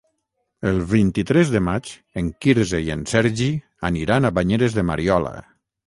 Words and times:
El 0.69 0.79
vint-i-tres 0.93 1.51
de 1.57 1.61
maig 1.67 1.91
en 2.23 2.33
Quirze 2.45 2.81
i 2.87 2.91
en 2.97 3.07
Sergi 3.15 3.53
aniran 3.95 4.31
a 4.33 4.37
Banyeres 4.41 4.81
de 4.81 4.91
Mariola. 4.93 5.41